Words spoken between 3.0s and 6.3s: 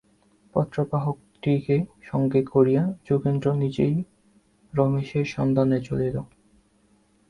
যোগেন্দ্র নিজেই রমেশের সন্ধানে চলিল।